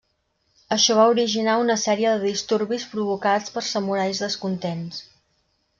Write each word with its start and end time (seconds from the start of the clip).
Això 0.75 0.95
va 0.99 1.03
originar 1.11 1.59
una 1.65 1.75
sèrie 1.83 2.15
de 2.21 2.31
disturbis 2.31 2.89
provocats 2.95 3.55
per 3.59 3.65
samurais 3.69 4.25
descontents. 4.27 5.07